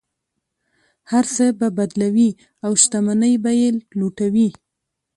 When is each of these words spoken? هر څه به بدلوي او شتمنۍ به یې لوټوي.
هر 1.11 1.25
څه 1.35 1.45
به 1.59 1.67
بدلوي 1.77 2.29
او 2.65 2.71
شتمنۍ 2.83 3.33
به 3.43 3.51
یې 3.59 3.69
لوټوي. 3.99 4.49